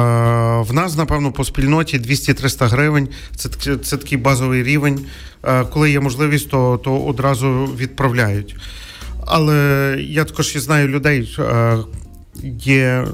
[0.61, 3.09] в нас, напевно, по спільноті 200-300 гривень.
[3.35, 5.05] Це це такий базовий рівень.
[5.43, 8.55] Е, коли є можливість, то, то одразу відправляють.
[9.25, 11.77] Але я також і знаю людей, е,
[12.59, 13.07] є,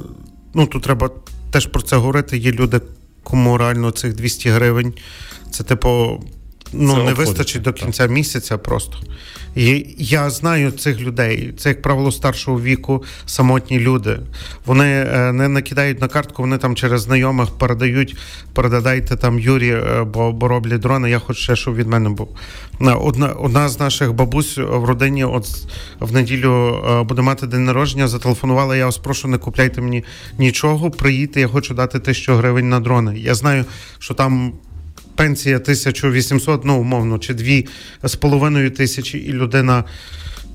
[0.54, 1.10] ну тут треба
[1.52, 2.38] теж про це говорити.
[2.38, 2.82] Є люди,
[3.24, 4.94] кому реально цих 200 гривень.
[5.52, 6.24] Це типу
[6.76, 8.98] ну, не вистачить до кінця місяця просто.
[9.56, 11.54] І я знаю цих людей.
[11.58, 14.20] Це, як правило, старшого віку, самотні люди.
[14.66, 18.18] Вони е, не накидають на картку, вони там через знайомих передають,
[18.54, 21.10] передадайте там Юрі, е, бо бо роблять дрони.
[21.10, 22.38] Я хочу ще, щоб від мене був.
[22.82, 25.48] Е, одна одна з наших бабусь в родині, от
[26.00, 28.08] в неділю буде мати день народження.
[28.08, 28.76] Зателефонувала.
[28.76, 30.04] Я вас прошу, не купляйте мені
[30.38, 30.92] нічого.
[30.92, 33.20] Приїдьте, я хочу дати тисячу гривень на дрони.
[33.20, 33.66] Я знаю,
[34.00, 34.54] що там
[35.16, 37.68] пенсія 1800, ну умовно, чи дві
[38.04, 39.84] з половиною тисячі, і людина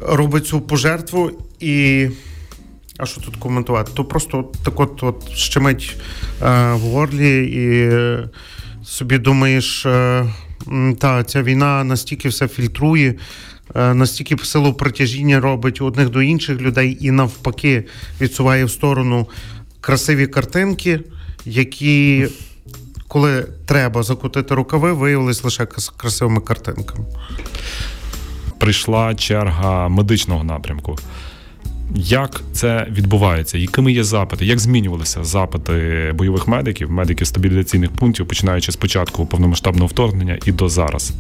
[0.01, 2.09] робить цю пожертву і.
[2.96, 3.92] А що тут коментувати?
[3.94, 5.96] То просто так от от щемить
[6.42, 7.90] е, в горлі і
[8.85, 10.25] собі думаєш, е,
[10.99, 13.14] Та ця війна настільки все фільтрує,
[13.75, 17.85] е, настільки силу притяжіння робить одних до інших людей і навпаки
[18.20, 19.29] відсуває в сторону
[19.81, 21.01] красиві картинки,
[21.44, 22.29] які,
[23.11, 27.05] коли треба закутити рукави, виявилися лише красивими картинками.
[28.59, 30.99] Прийшла черга медичного напрямку.
[31.94, 33.59] Як це відбувається?
[33.59, 34.46] Якими є запити?
[34.46, 40.68] Як змінювалися запити бойових медиків, медиків стабілізаційних пунктів, починаючи з початку повномасштабного вторгнення і до
[40.68, 41.12] зараз?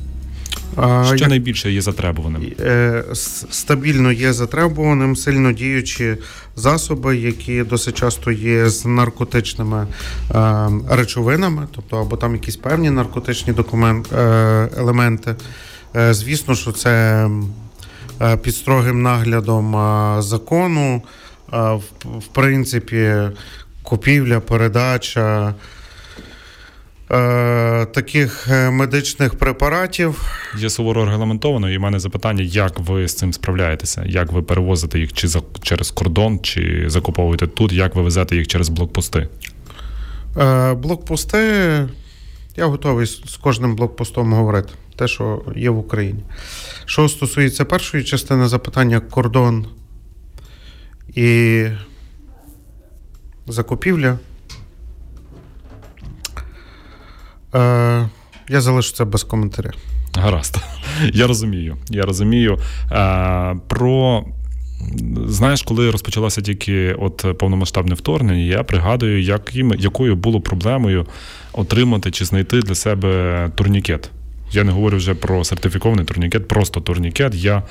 [0.72, 1.28] Що Як...
[1.28, 2.52] найбільше є затребуваним?
[2.60, 3.04] Е,
[3.50, 6.16] стабільно є затребуваним, сильно діючі
[6.56, 9.86] засоби, які досить часто є з наркотичними
[10.34, 15.34] е, речовинами, тобто або там якісь певні наркотичні документ, е, елементи.
[16.10, 17.28] Звісно, що це
[18.42, 19.76] під строгим наглядом
[20.22, 21.02] закону,
[22.02, 23.14] в принципі,
[23.82, 25.54] купівля, передача.
[27.12, 30.32] Е, таких е, медичних препаратів.
[30.58, 34.04] Є суворо регламентовано, і в мене запитання, як ви з цим справляєтеся?
[34.06, 38.46] Як ви перевозите їх чи за, через кордон, чи закуповуєте тут, як ви везете їх
[38.46, 39.28] через блокпости?
[40.38, 41.38] Е, блокпости.
[42.56, 46.20] Я готовий з кожним блокпостом говорити, те, що є в Україні.
[46.84, 49.66] Що стосується першої частини запитання, кордон
[51.14, 51.64] і
[53.46, 54.18] закупівля.
[57.54, 58.08] Е,
[58.48, 59.70] Я залишу це без коментаря.
[60.14, 60.56] Гаразд.
[61.12, 61.76] Я розумію.
[61.90, 62.58] Я розумію.
[62.92, 64.24] Е, Про.
[65.26, 71.06] Знаєш, коли розпочалося тільки от повномасштабне вторгнення, я пригадую, яким, якою було проблемою
[71.52, 74.10] отримати чи знайти для себе турнікет.
[74.52, 77.34] Я не говорю вже про сертифікований турнікет, просто турнікет.
[77.34, 77.62] Я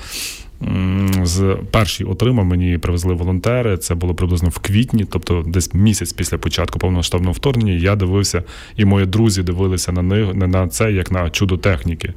[1.22, 3.76] з перший отримав, мені привезли волонтери.
[3.76, 7.72] Це було приблизно в квітні, тобто десь місяць після початку повноштабного вторгнення.
[7.72, 8.42] Я дивився,
[8.76, 12.12] і мої друзі дивилися на них на це як на чудо техніки.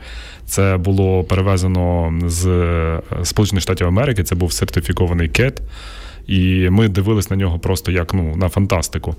[0.46, 4.24] Це було перевезено з е, Сполучених Штатів Америки.
[4.24, 5.62] Це був сертифікований кет.
[6.28, 9.16] І ми дивились на нього просто як ну на фантастику.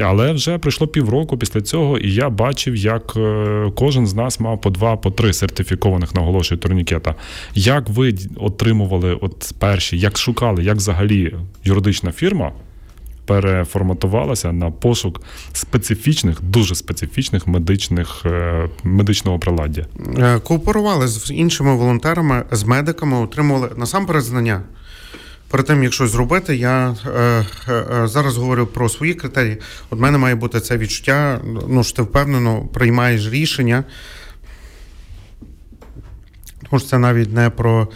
[0.00, 4.60] Але вже пройшло півроку після цього, і я бачив, як е, кожен з нас мав
[4.60, 7.14] по два, по три сертифікованих наголошую турнікета.
[7.54, 11.34] Як ви отримували от перші, як шукали, як взагалі
[11.64, 12.52] юридична фірма?
[13.26, 19.86] Переформатувалася на пошук специфічних, дуже специфічних медичних е, медичного приладдя.
[20.18, 24.62] Е, кооперували з іншими волонтерами, з медиками, отримували насамперед знання.
[25.52, 27.10] Перед тим, як щось зробити, я е,
[27.68, 29.58] е, е, зараз говорю про свої критерії.
[29.90, 31.40] От мене має бути це відчуття.
[31.68, 33.84] Ну що ти впевнено приймаєш рішення.
[36.70, 37.88] Тому що це навіть не про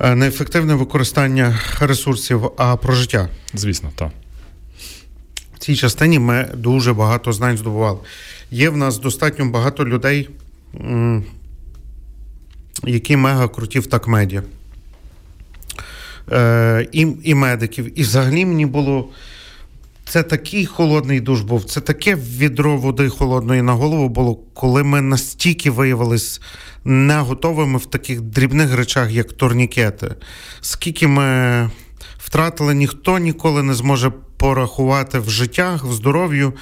[0.00, 3.28] е, неефективне використання ресурсів, а про життя.
[3.54, 4.10] Звісно, так.
[5.54, 7.98] В цій частині ми дуже багато знань здобували.
[8.50, 10.28] Є в нас достатньо багато людей,
[12.84, 14.42] які мега круті в так медіа
[16.32, 17.98] е, і і медиків.
[18.00, 19.08] І взагалі мені було.
[20.04, 25.00] Це такий холодний душ був, це таке відро води холодної на голову було, коли ми
[25.00, 26.40] настільки виявилися
[26.84, 30.14] не готовими в таких дрібних речах, як турнікети.
[30.60, 31.70] Скільки ми
[32.18, 36.52] втратили, ніхто ніколи не зможе порахувати в життях, в здоров'ю,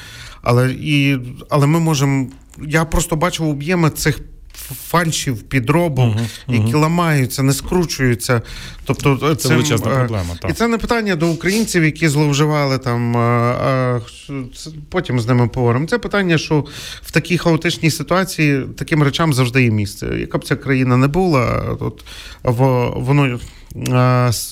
[0.43, 1.19] але і,
[1.51, 2.27] але ми можемо.
[2.67, 4.21] Я просто бачив об'єми цих
[4.55, 6.63] фальшів, підробок, uh-huh, uh-huh.
[6.63, 8.43] які ламаються, не скручуються.
[8.85, 10.37] Тобто, Це цим, величезна е, проблема.
[10.41, 10.51] Так.
[10.51, 13.17] І це не питання до українців, які зловживали там.
[13.17, 14.01] А, а,
[14.89, 15.87] потім з ними поговоримо.
[15.87, 16.65] Це питання, що
[17.03, 20.07] в такій хаотичній ситуації таким речам завжди є місце.
[20.07, 22.05] Яка б ця країна не була, от
[22.43, 23.39] воно.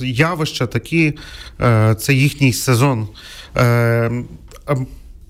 [0.01, 1.15] Явища такі,
[1.61, 3.09] е, це їхній сезон.
[3.57, 4.11] Е,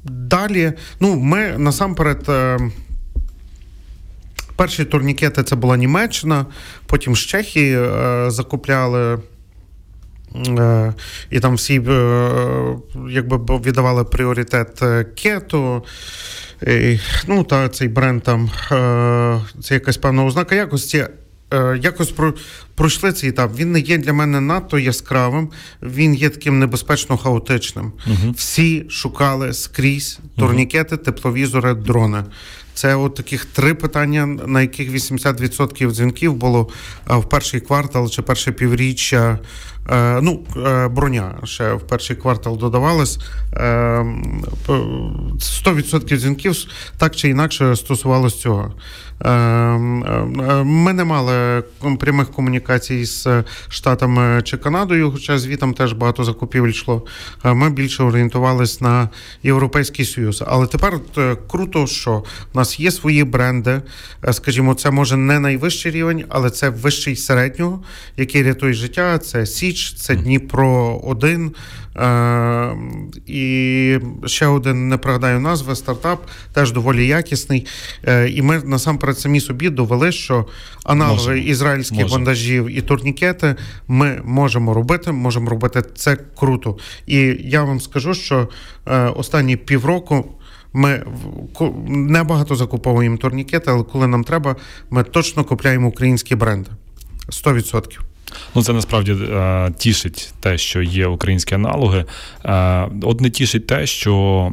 [0.04, 2.28] далі, ну, ми насамперед
[4.58, 6.46] Перші турнікети це була Німеччина,
[6.86, 9.18] потім з Чехії е, закупляли.
[10.46, 10.94] Е,
[11.30, 12.30] і там всі е,
[13.10, 14.82] якби віддавали пріоритет
[15.16, 15.84] кету.
[16.66, 21.06] І, ну, та цей бренд там е, це якась певна ознака якості.
[21.54, 22.34] Е, якось про,
[22.74, 23.52] пройшли цей етап.
[23.56, 25.48] Він не є для мене надто яскравим,
[25.82, 27.92] він є таким небезпечно хаотичним.
[28.06, 32.24] uh Всі шукали скрізь турнікети, тепловізори, дрони.
[32.78, 36.68] Це от таких три питання, на яких 80% дзвінків було
[37.06, 39.38] в перший квартал чи перше півріччя
[40.20, 40.40] Ну,
[40.90, 43.18] броня ще в перший квартал додавалась.
[43.56, 46.54] 100% дзвінків
[46.98, 48.74] так чи інакше стосувалося цього.
[49.24, 51.62] Ем, ем, ми не мали
[52.00, 57.06] прямих комунікацій з Штатами чи Канадою, хоча звітом теж багато закупівель йшло.
[57.44, 59.08] Е, ми більше орієнтувалися на
[59.42, 60.44] Європейський Союз.
[60.46, 63.82] Але тепер е, круто, що в нас є свої бренди.
[64.28, 67.82] Е, скажімо, це може не найвищий рівень, але це вищий середнього,
[68.16, 69.18] який рятує життя.
[69.18, 71.54] Це Січ, це Дніпро 1
[73.26, 77.66] і ще один не пригадаю назви стартап, теж доволі якісний.
[78.28, 80.46] І ми насамперед насамперед самі собі довели, що
[80.84, 81.36] аналоги можемо.
[81.36, 82.14] ізраїльських можемо.
[82.14, 83.56] бандажів і турнікети
[83.88, 85.12] ми можемо робити.
[85.12, 86.76] Можемо робити це круто.
[87.06, 88.48] І я вам скажу, що
[88.86, 90.34] е, останні півроку.
[90.72, 91.02] Ми
[91.88, 94.56] небагато закуповуємо турнікети, але коли нам треба,
[94.90, 96.70] ми точно купляємо українські бренди
[97.28, 97.98] 100%.
[98.54, 102.04] Ну, це насправді е, тішить те, що є українські аналоги.
[102.44, 104.52] Е, от не тішить те, що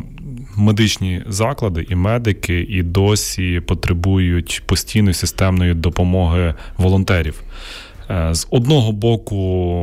[0.58, 7.44] медичні заклади і медики і досі потребують постійної системної допомоги волонтерів.
[8.10, 9.38] Е, з одного боку,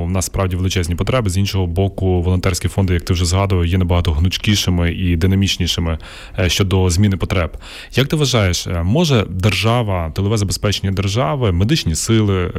[0.05, 3.79] в нас справді величезні потреби, з іншого боку, волонтерські фонди, як ти вже згадував, є
[3.79, 5.99] набагато гнучкішими і динамічнішими
[6.39, 7.57] е, щодо зміни потреб.
[7.95, 12.53] Як ти вважаєш, е, може держава, тилове забезпечення держави, медичні сили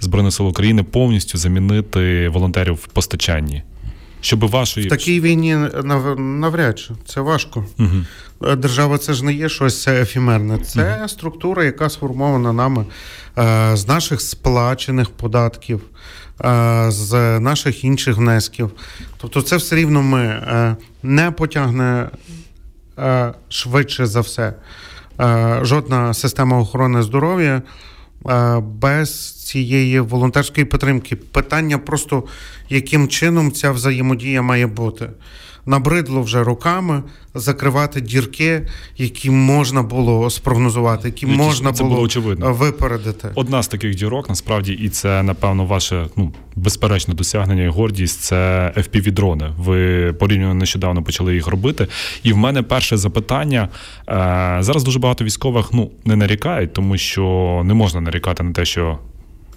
[0.00, 3.62] Збройних сил України повністю замінити волонтерів в постачанні?
[4.20, 5.56] Щоб вашої в такій війні
[6.16, 7.66] навряд чи це важко.
[7.78, 8.56] Угу.
[8.56, 10.58] Держава це ж не є щось ефімерне.
[10.58, 11.08] Це угу.
[11.08, 12.84] структура, яка сформована нами
[13.38, 15.80] е, з наших сплачених податків,
[16.44, 18.70] е, з наших інших внесків.
[19.16, 22.08] Тобто, це все рівно ми е, не потягне
[23.48, 24.54] швидше за все.
[25.62, 27.62] Жодна система охорони здоров'я
[28.60, 31.16] без цієї волонтерської підтримки.
[31.16, 32.24] Питання просто
[32.68, 35.10] яким чином ця взаємодія має бути
[35.66, 37.02] набридло вже роками
[37.34, 42.52] закривати дірки, які можна було спрогнозувати, які, які можна це було, було очевидно.
[42.52, 43.28] випередити.
[43.34, 48.20] Одна з таких дірок насправді, і це напевно ваше ну безперечне досягнення і гордість.
[48.20, 49.50] Це fpv дрони.
[49.58, 51.86] Ви порівняно нещодавно почали їх робити.
[52.22, 53.68] І в мене перше запитання
[54.08, 54.84] е, зараз.
[54.84, 58.98] Дуже багато військових ну не нарікають, тому що не можна нарікати на те, що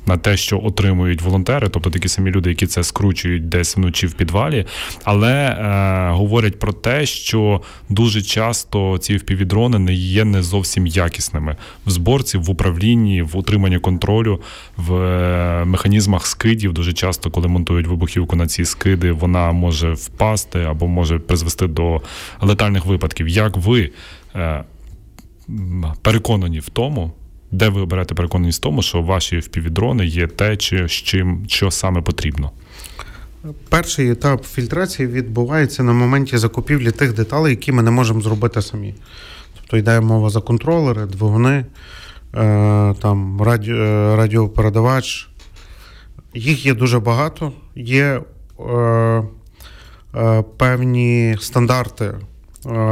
[0.06, 4.14] на те, що отримують волонтери, тобто такі самі люди, які це скручують десь вночі в
[4.14, 4.66] підвалі,
[5.04, 11.56] але е, говорять про те, що дуже часто ці впівдрони не є не зовсім якісними
[11.86, 14.41] в зборці, в управлінні, в утриманні контролю,
[14.78, 16.74] в е, механізмах скидів.
[16.74, 22.01] Дуже часто, коли монтують вибухівку на ці скиди, вона може впасти або може призвести до
[22.41, 23.28] летальних випадків.
[23.28, 23.91] Як ви
[24.36, 24.64] е,
[26.01, 27.12] переконані в тому?
[27.54, 31.72] Де ви оберете переконаність в тому, що ваші впівдрони є те, чи з чим що
[31.72, 32.51] саме потрібно?
[33.70, 38.95] Перший етап фільтрації відбувається на моменті закупівлі тих деталей, які ми не можемо зробити самі.
[39.56, 41.66] Тобто йде мова за контролери, двигуни,
[42.36, 45.28] е, там радіо, е, радіопередавач.
[46.34, 47.51] Їх є дуже багато.
[47.76, 48.22] Є
[48.60, 48.74] е,
[50.16, 52.18] е, певні стандарти е,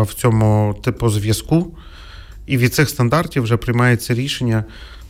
[0.02, 1.78] в цьому типу зв'язку.
[2.46, 4.64] І від цих стандартів вже приймається рішення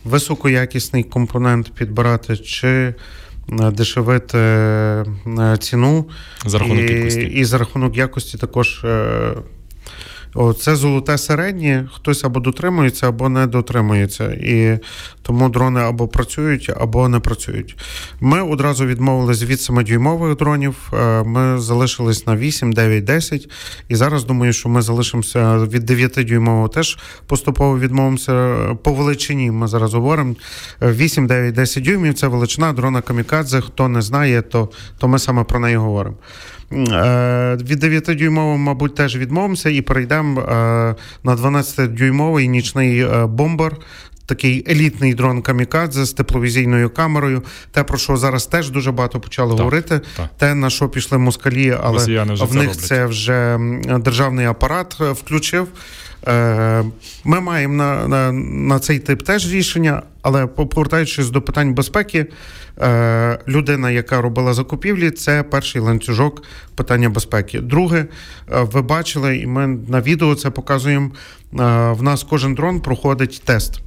[0.04, 2.94] високоякісний компонент підбирати чи е,
[3.70, 5.04] дешевити е,
[5.60, 6.08] ціну
[6.46, 7.20] за рахунок і, якості.
[7.22, 9.34] і за рахунок якості також е,
[10.58, 14.24] це золоте середнє, хтось або дотримується, або не дотримується.
[14.32, 14.78] І
[15.22, 17.76] тому дрони або працюють, або не працюють.
[18.20, 20.92] Ми одразу відмовились від 7-дюймових дронів.
[20.92, 23.48] Е, ми залишились на 8, 9, 10.
[23.88, 29.50] І зараз думаю, що ми залишимося від 9-дюймового теж поступово відмовимося по величині.
[29.50, 30.34] Ми зараз говоримо
[30.82, 32.14] 8, 9, 10 дюймів.
[32.14, 33.60] Це величина дрона Камікадзе.
[33.60, 34.68] Хто не знає, то,
[34.98, 36.16] то ми саме про неї говоримо.
[36.72, 40.44] Е, від 9-дюймового, мабуть, теж відмовимося і перейдемо е,
[41.24, 43.26] на 12-дюймовий нічний бомбар.
[43.26, 43.76] бомбер.
[44.32, 47.42] Такий елітний дрон Камікадзе з тепловізійною камерою.
[47.70, 50.00] Те, про що зараз теж дуже багато почали так, говорити.
[50.16, 50.30] Так.
[50.38, 52.80] Те, на що пішли москалі, але вже в них роблять.
[52.80, 53.58] це вже
[53.98, 55.68] державний апарат включив.
[57.24, 62.26] Ми маємо на, на, на цей тип теж рішення, але повертаючись до питань безпеки,
[62.80, 66.42] Е, людина, яка робила закупівлі, це перший ланцюжок
[66.74, 67.60] питання безпеки.
[67.60, 67.98] Друге,
[68.52, 71.10] е, ви бачили, і ми на відео це показуємо.
[71.10, 71.56] Е,
[71.92, 73.80] в нас кожен дрон проходить тест.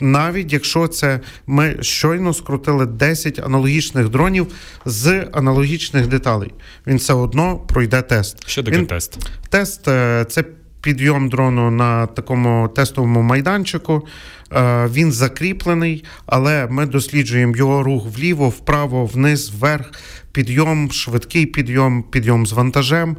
[0.00, 4.46] Навіть якщо це ми щойно скрутили 10 аналогічних дронів
[4.84, 6.54] з аналогічних деталей,
[6.86, 8.48] він все одно пройде тест.
[8.48, 9.18] Що таке Він, тест?
[9.50, 9.84] Тест
[10.28, 10.44] це
[10.80, 14.06] підйом дрону на такому тестовому майданчику.
[14.52, 19.90] Е, він закріплений, але ми досліджуємо його рух вліво, вправо, вниз, вверх,
[20.32, 23.16] підйом, швидкий підйом, підйом з вантажем.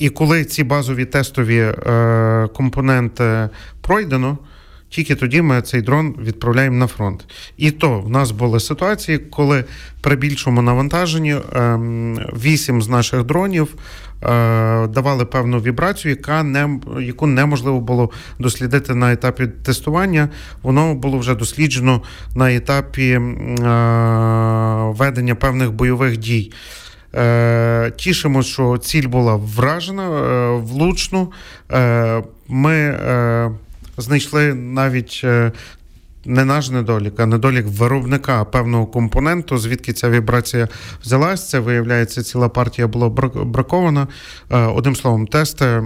[0.00, 3.48] Е, і коли ці базові тестові е, компоненти
[3.80, 4.38] пройдено,
[4.88, 7.24] тільки тоді ми цей дрон відправляємо на фронт.
[7.56, 9.64] І то в нас були ситуації, коли
[10.00, 11.36] при більшому навантаженні
[12.44, 19.12] вісім з наших дронів е, давали певну вібрацію, яка не яку неможливо було дослідити на
[19.12, 20.28] етапі тестування.
[20.62, 22.02] Воно було вже досліджено
[22.34, 23.20] на етапі е,
[24.96, 26.52] ведення певних бойових дій.
[27.16, 31.28] Е, тішимо, що ціль була вражена влучно.
[32.48, 32.98] Ми
[33.98, 35.52] знайшли навіть е,
[36.24, 40.68] не наш недолік, а недолік виробника певного компоненту, звідки ця вібрація
[41.02, 41.48] взялась.
[41.48, 43.08] Це виявляється, ціла партія була
[43.44, 44.06] бракована.
[44.50, 45.82] Е, одним словом, тести,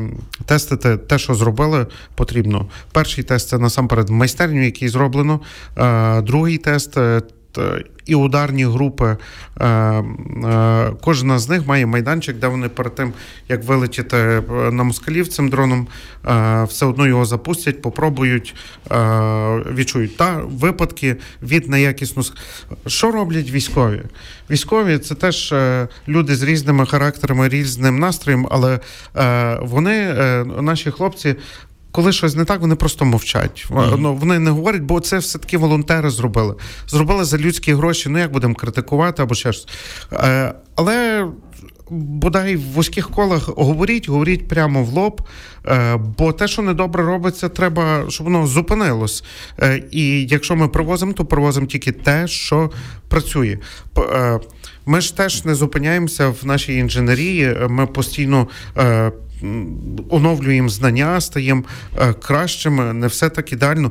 [0.46, 2.66] тестити те, що зробили, потрібно.
[2.92, 5.40] Перший тест це насамперед майстерню, який зроблено.
[5.78, 7.20] Е, другий тест Е,
[8.06, 9.16] і ударні групи.
[9.60, 13.12] Е, е, кожна з них має майданчик, де вони перед тим,
[13.48, 14.42] як вилетіти
[14.72, 15.86] на москалів цим дроном,
[16.64, 18.54] все одно його запустять, попробують,
[19.74, 20.16] відчують.
[20.16, 22.28] Та випадки від неякісного.
[22.86, 24.02] Що роблять військові?
[24.50, 25.54] Військові це теж
[26.08, 28.80] люди з різними характерами, різним настроєм, але
[29.60, 30.14] вони,
[30.60, 31.36] наші хлопці,
[31.92, 33.66] коли щось не так, вони просто мовчать.
[33.70, 33.96] Mm-hmm.
[33.98, 36.54] Ну, Вони не говорять, бо це все-таки волонтери зробили.
[36.88, 39.68] Зробили за людські гроші, ну як будемо критикувати або ще щось.
[40.12, 41.26] Е, Але
[41.90, 45.22] бодай в вузьких колах говоріть, говоріть прямо в лоб.
[45.66, 49.24] Е, Бо те, що недобре робиться, треба, щоб воно зупинилось.
[49.62, 52.70] Е, І якщо ми привозимо, то привозимо тільки те, що
[53.08, 53.58] працює.
[53.98, 54.40] Е,
[54.86, 57.56] Ми ж теж не зупиняємося в нашій інженерії.
[57.68, 58.48] Ми постійно.
[60.10, 61.62] Оновлюємо знання, стаємо
[61.98, 63.90] е, кращими, не все так ідеально.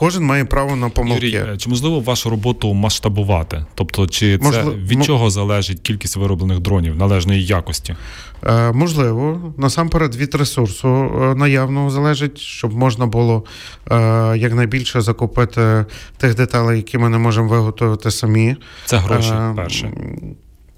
[0.00, 1.26] Кожен має право на помилки.
[1.26, 3.64] Юрій, е, Чи можливо вашу роботу масштабувати?
[3.74, 7.96] Тобто, чи це Можливо, від чого залежить кількість вироблених дронів належної якості?
[8.46, 10.88] Е, можливо, насамперед від ресурсу
[11.36, 13.44] наявного залежить, щоб можна було
[13.90, 13.96] е,
[14.36, 15.84] якнайбільше закупити
[16.16, 18.56] тих деталей, які ми не можемо виготовити самі.
[18.84, 19.92] Це гроші е, перше.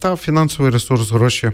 [0.02, 1.46] Та фінансовий ресурс, гроші.
[1.46, 1.52] Е,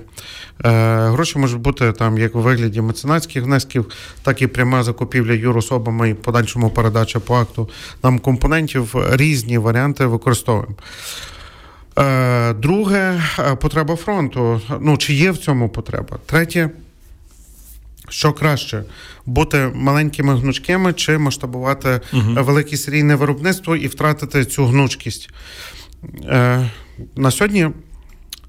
[1.09, 3.87] Гроші можуть бути там як у вигляді меценатських внесків,
[4.23, 7.69] так і пряма закупівля юрособами і подальшому передача по акту
[8.03, 8.95] нам компонентів.
[9.11, 10.75] Різні варіанти використовуємо.
[11.99, 14.61] Е, Друге, е, потреба фронту.
[14.81, 16.19] Ну, чи є в цьому потреба?
[16.27, 16.71] Третє.
[18.09, 18.85] Що краще
[19.27, 22.35] бути маленькими гнучкими чи масштабувати угу.
[22.35, 25.31] велике серійне виробництво і втратити цю гнучкість?
[26.25, 26.71] Е,
[27.17, 27.71] На сьогодні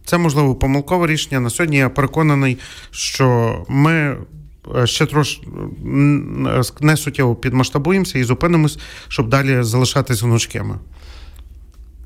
[0.09, 1.39] це можливо помилкове рішення.
[1.39, 2.57] На сьогодні я переконаний,
[2.91, 4.17] що ми
[4.75, 5.47] е, ще трошки
[6.81, 10.75] не суттєво підмасштабуємося і зупинимось, щоб далі залишатись гнучкими.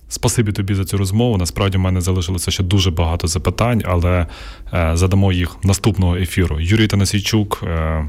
[0.10, 1.38] Спасибі тобі за цю розмову.
[1.38, 4.28] Насправді в мене залишилося ще дуже багато запитань, але
[4.74, 6.60] е, задамо їх наступного ефіру.
[6.60, 8.06] Юрій Танасійчук, е,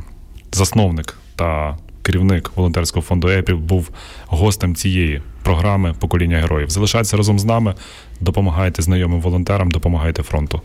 [0.53, 3.91] засновник та керівник волонтерського фонду ЕПІ, був
[4.27, 6.71] гостем цієї програми Покоління героїв.
[6.71, 7.75] Залишайтеся разом з нами,
[8.21, 10.61] допомагайте знайомим волонтерам, допомагайте фронту.